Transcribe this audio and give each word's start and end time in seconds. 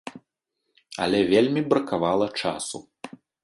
Але 1.05 1.19
вельмі 1.35 1.65
бракавала 1.75 2.27
часу! 2.41 2.85